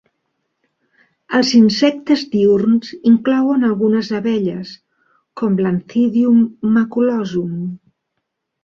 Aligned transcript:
Els 1.39 1.51
insectes 1.59 2.23
diürns 2.31 2.95
inclouen 3.11 3.69
algunes 3.69 4.11
abelles, 4.23 4.73
com 5.43 5.63
l'Anthidium 5.63 6.45
maculosum. 6.81 7.55